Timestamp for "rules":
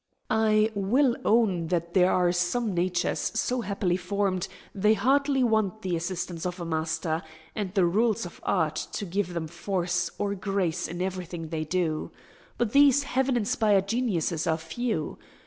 7.85-8.25